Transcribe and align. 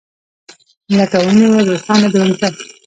لکه 0.97 1.17
ونېوه 1.23 1.59
روسانو 1.69 2.07
درونټه. 2.13 2.47